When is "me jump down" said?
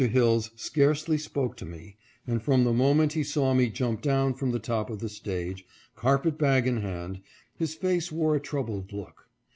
3.53-4.33